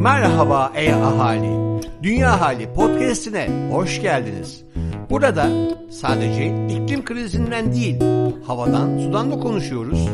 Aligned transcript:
Merhaba 0.00 0.72
ey 0.74 0.92
ahali. 0.92 1.80
Dünya 2.02 2.40
Hali 2.40 2.72
podcast'ine 2.72 3.70
hoş 3.72 4.02
geldiniz. 4.02 4.64
Burada 5.10 5.48
sadece 5.90 6.66
iklim 6.68 7.04
krizinden 7.04 7.72
değil, 7.72 8.00
havadan, 8.46 8.98
sudan 8.98 9.30
da 9.30 9.40
konuşuyoruz. 9.40 10.08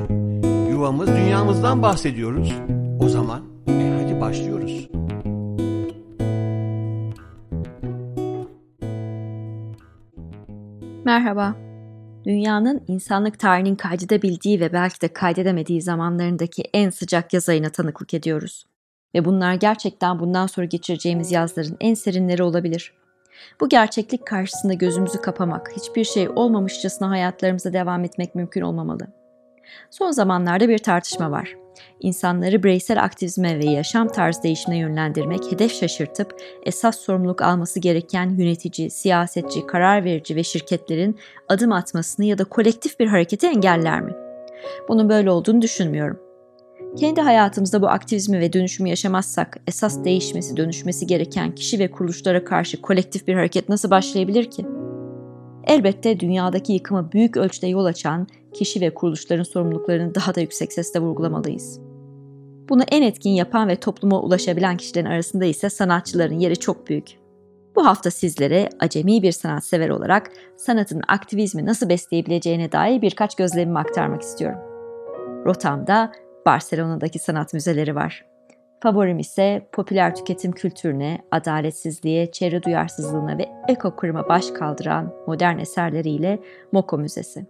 Yuvamız, 0.71 1.09
dünyamızdan 1.09 1.83
bahsediyoruz. 1.83 2.55
O 3.01 3.09
zaman 3.09 3.43
e 3.69 4.03
hadi 4.03 4.21
başlıyoruz. 4.21 4.89
Merhaba. 11.05 11.55
Dünyanın 12.25 12.85
insanlık 12.89 13.39
tarihinin 13.39 13.77
kaydedebildiği 13.77 14.61
ve 14.61 14.73
belki 14.73 15.01
de 15.01 15.09
kaydedemediği 15.09 15.83
zamanlarındaki 15.83 16.63
en 16.75 16.91
sıcak 16.91 17.33
yaz 17.33 17.49
ayına 17.49 17.71
tanıklık 17.71 18.15
ediyoruz. 18.15 18.65
Ve 19.15 19.25
bunlar 19.25 19.55
gerçekten 19.55 20.21
bundan 20.21 20.47
sonra 20.47 20.67
geçireceğimiz 20.67 21.33
yazların 21.33 21.77
en 21.81 21.95
serinleri 21.95 22.43
olabilir. 22.43 22.93
Bu 23.61 23.69
gerçeklik 23.69 24.27
karşısında 24.27 24.73
gözümüzü 24.73 25.21
kapamak, 25.21 25.73
hiçbir 25.77 26.05
şey 26.05 26.29
olmamışçasına 26.29 27.11
hayatlarımıza 27.11 27.73
devam 27.73 28.05
etmek 28.05 28.35
mümkün 28.35 28.61
olmamalı. 28.61 29.07
Son 29.91 30.11
zamanlarda 30.11 30.69
bir 30.69 30.79
tartışma 30.79 31.31
var. 31.31 31.55
İnsanları 32.01 32.63
bireysel 32.63 33.05
aktivizme 33.05 33.59
ve 33.59 33.65
yaşam 33.65 34.09
tarzı 34.09 34.43
değişimine 34.43 34.81
yönlendirmek, 34.81 35.53
hedef 35.53 35.73
şaşırtıp 35.73 36.43
esas 36.63 36.99
sorumluluk 36.99 37.43
alması 37.43 37.81
gereken 37.81 38.31
yönetici, 38.39 38.91
siyasetçi, 38.91 39.67
karar 39.67 40.05
verici 40.05 40.37
ve 40.37 40.43
şirketlerin 40.43 41.19
adım 41.49 41.73
atmasını 41.73 42.27
ya 42.27 42.39
da 42.39 42.45
kolektif 42.45 43.01
bir 43.01 43.07
hareketi 43.07 43.47
engeller 43.47 44.01
mi? 44.01 44.13
Bunun 44.89 45.09
böyle 45.09 45.31
olduğunu 45.31 45.63
düşünmüyorum. 45.63 46.32
Kendi 46.97 47.21
hayatımızda 47.21 47.83
bu 47.83 47.89
aktivizmi 47.89 48.41
ve 48.41 48.53
dönüşümü 48.53 48.89
yaşamazsak 48.89 49.57
esas 49.67 50.05
değişmesi, 50.05 50.57
dönüşmesi 50.57 51.07
gereken 51.07 51.55
kişi 51.55 51.79
ve 51.79 51.91
kuruluşlara 51.91 52.45
karşı 52.45 52.83
kolektif 52.83 53.27
bir 53.27 53.35
hareket 53.35 53.69
nasıl 53.69 53.91
başlayabilir 53.91 54.51
ki? 54.51 54.67
Elbette 55.67 56.21
dünyadaki 56.21 56.73
yıkıma 56.73 57.13
büyük 57.13 57.37
ölçüde 57.37 57.67
yol 57.67 57.85
açan 57.85 58.27
kişi 58.55 58.81
ve 58.81 58.95
kuruluşların 58.95 59.43
sorumluluklarını 59.43 60.15
daha 60.15 60.35
da 60.35 60.41
yüksek 60.41 60.73
sesle 60.73 61.01
vurgulamalıyız. 61.01 61.81
Bunu 62.69 62.83
en 62.91 63.03
etkin 63.03 63.31
yapan 63.31 63.69
ve 63.69 63.77
topluma 63.77 64.21
ulaşabilen 64.21 64.77
kişilerin 64.77 65.07
arasında 65.07 65.45
ise 65.45 65.71
sanatçıların 65.71 66.39
yeri 66.39 66.57
çok 66.57 66.89
büyük. 66.89 67.07
Bu 67.77 67.87
hafta 67.87 68.11
sizlere 68.11 68.69
acemi 68.81 69.23
bir 69.23 69.33
sanatsever 69.33 69.89
olarak 69.89 70.31
sanatın 70.57 71.03
aktivizmi 71.09 71.67
nasıl 71.67 71.89
besleyebileceğine 71.89 72.73
dair 72.73 73.03
birkaç 73.03 73.35
gözlemimi 73.35 73.79
aktarmak 73.79 74.23
istiyorum. 74.23 74.59
Rotamda 75.47 76.13
Barcelona'daki 76.47 77.19
sanat 77.19 77.55
müzeleri 77.55 77.95
var. 77.95 78.25
Favorim 78.83 79.19
ise 79.19 79.69
popüler 79.73 80.15
tüketim 80.15 80.53
kültürüne, 80.53 81.19
adaletsizliğe, 81.31 82.33
çevre 82.33 82.63
duyarsızlığına 82.63 83.39
ve 83.39 83.49
ekokırıma 83.69 84.29
baş 84.29 84.51
kaldıran 84.51 85.15
modern 85.27 85.59
eserleriyle 85.59 86.39
Moko 86.73 86.99
Müzesi. 86.99 87.47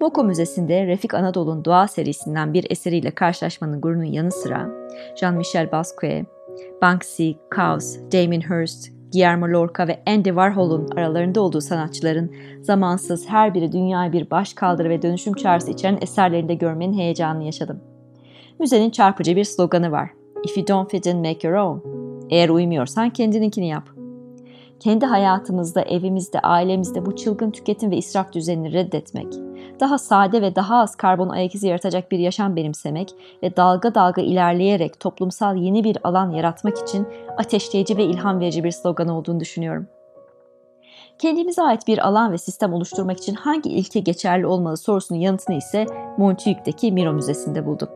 Moko 0.00 0.24
Müzesi'nde 0.24 0.86
Refik 0.86 1.14
Anadolu'nun 1.14 1.64
Doğa 1.64 1.88
serisinden 1.88 2.54
bir 2.54 2.66
eseriyle 2.70 3.10
karşılaşmanın 3.10 3.80
gururunun 3.80 4.04
yanı 4.04 4.32
sıra 4.32 4.70
Jean-Michel 5.16 5.72
Basquiat, 5.72 6.26
Banksy, 6.82 7.30
Kaus, 7.50 7.96
Damien 8.12 8.40
Hirst, 8.40 8.88
Guillermo 9.12 9.46
Lorca 9.46 9.88
ve 9.88 10.02
Andy 10.06 10.28
Warhol'un 10.28 10.88
aralarında 10.96 11.40
olduğu 11.40 11.60
sanatçıların 11.60 12.34
zamansız 12.60 13.28
her 13.28 13.54
biri 13.54 13.72
dünyaya 13.72 14.12
bir 14.12 14.30
baş 14.30 14.54
kaldırı 14.54 14.88
ve 14.88 15.02
dönüşüm 15.02 15.34
çağrısı 15.34 15.70
içeren 15.70 15.98
eserlerinde 16.00 16.54
görmenin 16.54 16.98
heyecanını 16.98 17.44
yaşadım. 17.44 17.95
Müzenin 18.58 18.90
çarpıcı 18.90 19.36
bir 19.36 19.44
sloganı 19.44 19.92
var. 19.92 20.10
If 20.44 20.56
you 20.56 20.66
don't 20.66 20.90
fit 20.90 21.06
in, 21.06 21.16
make 21.16 21.48
your 21.48 21.58
own. 21.58 21.78
Eğer 22.30 22.48
uymuyorsan 22.48 23.10
kendininkini 23.10 23.68
yap. 23.68 23.88
Kendi 24.80 25.06
hayatımızda, 25.06 25.82
evimizde, 25.82 26.40
ailemizde 26.40 27.06
bu 27.06 27.16
çılgın 27.16 27.50
tüketim 27.50 27.90
ve 27.90 27.96
israf 27.96 28.32
düzenini 28.32 28.72
reddetmek, 28.72 29.26
daha 29.80 29.98
sade 29.98 30.42
ve 30.42 30.56
daha 30.56 30.76
az 30.76 30.96
karbon 30.96 31.28
ayak 31.28 31.54
izi 31.54 31.68
yaratacak 31.68 32.10
bir 32.10 32.18
yaşam 32.18 32.56
benimsemek 32.56 33.14
ve 33.42 33.56
dalga 33.56 33.94
dalga 33.94 34.22
ilerleyerek 34.22 35.00
toplumsal 35.00 35.56
yeni 35.56 35.84
bir 35.84 35.98
alan 36.04 36.30
yaratmak 36.30 36.78
için 36.78 37.06
ateşleyici 37.38 37.96
ve 37.96 38.04
ilham 38.04 38.40
verici 38.40 38.64
bir 38.64 38.70
slogan 38.70 39.08
olduğunu 39.08 39.40
düşünüyorum. 39.40 39.86
Kendimize 41.18 41.62
ait 41.62 41.86
bir 41.86 42.06
alan 42.06 42.32
ve 42.32 42.38
sistem 42.38 42.72
oluşturmak 42.72 43.18
için 43.18 43.34
hangi 43.34 43.70
ilke 43.70 44.00
geçerli 44.00 44.46
olmalı 44.46 44.76
sorusunun 44.76 45.20
yanıtını 45.20 45.56
ise 45.56 45.86
Montjuic'deki 46.18 46.92
Miro 46.92 47.12
Müzesi'nde 47.12 47.66
buldum. 47.66 47.88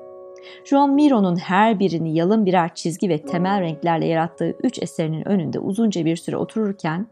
Juan 0.65 0.91
Miro'nun 0.91 1.37
her 1.37 1.81
birini 1.81 2.15
yalın 2.15 2.47
birer 2.47 2.75
çizgi 2.75 3.09
ve 3.09 3.23
temel 3.23 3.61
renklerle 3.61 4.07
yarattığı 4.07 4.55
üç 4.63 4.83
eserinin 4.83 5.29
önünde 5.29 5.59
uzunca 5.59 6.05
bir 6.05 6.17
süre 6.17 6.37
otururken 6.37 7.07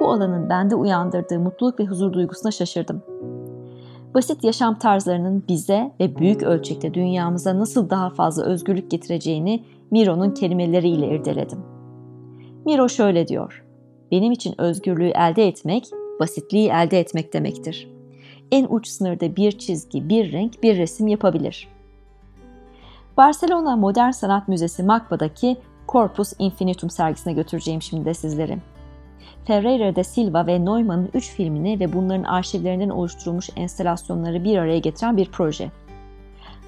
bu 0.00 0.08
alanın 0.08 0.48
bende 0.48 0.74
uyandırdığı 0.74 1.38
mutluluk 1.38 1.80
ve 1.80 1.84
huzur 1.84 2.12
duygusuna 2.12 2.52
şaşırdım. 2.52 3.02
Basit 4.14 4.44
yaşam 4.44 4.78
tarzlarının 4.78 5.44
bize 5.48 5.90
ve 6.00 6.16
büyük 6.16 6.42
ölçekte 6.42 6.94
dünyamıza 6.94 7.58
nasıl 7.58 7.90
daha 7.90 8.10
fazla 8.10 8.44
özgürlük 8.44 8.90
getireceğini 8.90 9.64
Miro'nun 9.90 10.30
kelimeleriyle 10.30 11.08
irdeledim. 11.08 11.58
Miro 12.66 12.88
şöyle 12.88 13.28
diyor. 13.28 13.64
Benim 14.10 14.32
için 14.32 14.54
özgürlüğü 14.58 15.10
elde 15.10 15.48
etmek, 15.48 15.84
basitliği 16.20 16.68
elde 16.68 17.00
etmek 17.00 17.32
demektir. 17.32 17.88
En 18.52 18.66
uç 18.70 18.86
sınırda 18.86 19.36
bir 19.36 19.52
çizgi, 19.52 20.08
bir 20.08 20.32
renk, 20.32 20.62
bir 20.62 20.76
resim 20.76 21.06
yapabilir. 21.06 21.68
Barcelona 23.16 23.76
Modern 23.76 24.10
Sanat 24.10 24.48
Müzesi 24.48 24.82
MACBA'daki 24.82 25.56
Corpus 25.88 26.32
Infinitum 26.38 26.90
sergisine 26.90 27.32
götüreceğim 27.32 27.82
şimdi 27.82 28.04
de 28.04 28.14
sizleri. 28.14 28.58
Ferreira 29.44 29.96
de 29.96 30.04
Silva 30.04 30.46
ve 30.46 30.64
Neumann'ın 30.64 31.10
3 31.14 31.30
filmini 31.30 31.80
ve 31.80 31.92
bunların 31.92 32.22
arşivlerinden 32.22 32.88
oluşturulmuş 32.88 33.50
enstalasyonları 33.56 34.44
bir 34.44 34.58
araya 34.58 34.78
getiren 34.78 35.16
bir 35.16 35.30
proje. 35.30 35.70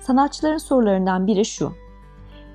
Sanatçıların 0.01 0.59
sorularından 0.59 1.27
biri 1.27 1.45
şu. 1.45 1.73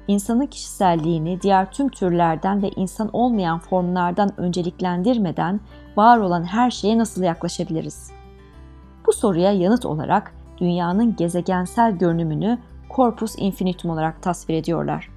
İnsanın 0.07 0.45
kişiselliğini 0.45 1.41
diğer 1.41 1.71
tüm 1.71 1.89
türlerden 1.89 2.61
ve 2.61 2.69
insan 2.75 3.09
olmayan 3.13 3.59
formlardan 3.59 4.39
önceliklendirmeden 4.39 5.59
var 5.97 6.17
olan 6.17 6.43
her 6.43 6.71
şeye 6.71 6.97
nasıl 6.97 7.23
yaklaşabiliriz? 7.23 8.11
Bu 9.07 9.13
soruya 9.13 9.51
yanıt 9.51 9.85
olarak 9.85 10.33
dünyanın 10.57 11.15
gezegensel 11.15 11.91
görünümünü 11.91 12.57
corpus 12.95 13.35
infinitum 13.37 13.91
olarak 13.91 14.21
tasvir 14.21 14.53
ediyorlar. 14.53 15.09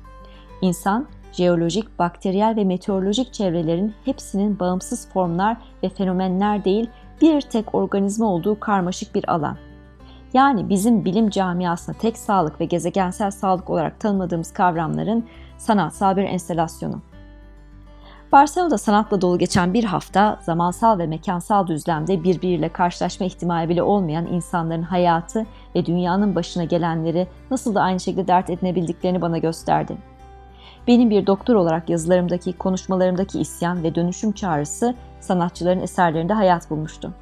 İnsan, 0.63 1.07
jeolojik, 1.33 1.99
bakteriyel 1.99 2.57
ve 2.57 2.65
meteorolojik 2.65 3.33
çevrelerin 3.33 3.95
hepsinin 4.05 4.59
bağımsız 4.59 5.09
formlar 5.09 5.57
ve 5.83 5.89
fenomenler 5.89 6.65
değil 6.65 6.91
bir 7.21 7.41
tek 7.41 7.75
organizma 7.75 8.27
olduğu 8.27 8.61
karmaşık 8.61 9.15
bir 9.15 9.31
alan. 9.31 9.57
Yani 10.35 10.69
bizim 10.69 11.05
bilim 11.05 11.31
camiasında 11.31 11.99
tek 11.99 12.19
sağlık 12.19 12.61
ve 12.61 12.65
gezegensel 12.65 13.31
sağlık 13.31 13.71
olarak 13.71 14.01
tanımladığımız 14.01 14.53
kavramların 14.53 15.25
sanatsal 15.59 16.17
bir 16.17 16.23
enstelasyonu. 16.23 17.03
Barcelona'da 18.35 18.79
sanatla 18.79 19.21
dolu 19.21 19.39
geçen 19.39 19.75
bir 19.75 19.85
hafta 19.85 20.39
zamansal 20.43 20.99
ve 20.99 21.07
mekansal 21.07 21.67
düzlemde 21.67 22.25
birbiriyle 22.25 22.69
karşılaşma 22.69 23.27
ihtimali 23.27 23.69
bile 23.69 23.83
olmayan 23.83 24.27
insanların 24.27 24.83
hayatı 24.83 25.47
ve 25.75 25.87
dünyanın 25.87 26.35
başına 26.35 26.65
gelenleri 26.65 27.29
nasıl 27.51 27.75
da 27.75 27.81
aynı 27.83 28.01
şekilde 28.01 28.27
dert 28.27 28.51
edinebildiklerini 28.51 29.23
bana 29.23 29.39
gösterdi. 29.39 29.97
Benim 30.87 31.11
bir 31.11 31.27
doktor 31.27 31.55
olarak 31.55 31.91
yazılarımdaki, 31.91 32.53
konuşmalarımdaki 32.53 33.41
isyan 33.41 33.83
ve 33.83 33.95
dönüşüm 33.95 34.33
çağrısı 34.33 34.95
sanatçıların 35.21 35.81
eserlerinde 35.81 36.33
hayat 36.33 36.71
bulmuştu. 36.71 37.15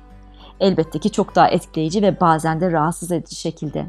Elbette 0.60 0.98
ki 0.98 1.10
çok 1.10 1.34
daha 1.34 1.48
etkileyici 1.48 2.02
ve 2.02 2.20
bazen 2.20 2.60
de 2.60 2.72
rahatsız 2.72 3.12
edici 3.12 3.36
şekilde. 3.36 3.86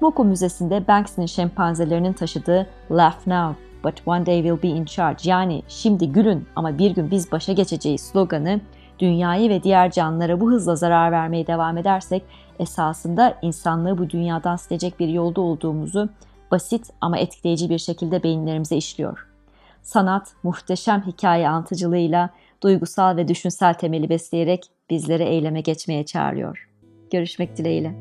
Moko 0.00 0.24
Müzesi'nde 0.24 0.88
Banksy'nin 0.88 1.26
şempanzelerinin 1.26 2.12
taşıdığı 2.12 2.66
Laugh 2.90 3.26
Now 3.26 3.71
but 3.84 3.94
one 4.06 4.26
day 4.26 4.42
we'll 4.42 4.62
be 4.62 4.68
in 4.68 4.84
charge 4.84 5.30
yani 5.30 5.62
şimdi 5.68 6.12
gülün 6.12 6.46
ama 6.56 6.78
bir 6.78 6.90
gün 6.90 7.10
biz 7.10 7.32
başa 7.32 7.52
geçeceğiz 7.52 8.00
sloganı 8.00 8.60
dünyayı 8.98 9.50
ve 9.50 9.62
diğer 9.62 9.90
canlılara 9.90 10.40
bu 10.40 10.50
hızla 10.50 10.76
zarar 10.76 11.12
vermeye 11.12 11.46
devam 11.46 11.78
edersek 11.78 12.22
esasında 12.58 13.38
insanlığı 13.42 13.98
bu 13.98 14.10
dünyadan 14.10 14.56
silecek 14.56 15.00
bir 15.00 15.08
yolda 15.08 15.40
olduğumuzu 15.40 16.08
basit 16.50 16.90
ama 17.00 17.18
etkileyici 17.18 17.70
bir 17.70 17.78
şekilde 17.78 18.22
beyinlerimize 18.22 18.76
işliyor. 18.76 19.26
Sanat 19.82 20.32
muhteşem 20.42 21.02
hikaye 21.06 21.48
anlatıcılığıyla 21.48 22.30
duygusal 22.62 23.16
ve 23.16 23.28
düşünsel 23.28 23.74
temeli 23.74 24.08
besleyerek 24.08 24.64
bizleri 24.90 25.22
eyleme 25.22 25.60
geçmeye 25.60 26.06
çağırıyor. 26.06 26.68
Görüşmek 27.10 27.56
dileğiyle. 27.56 27.94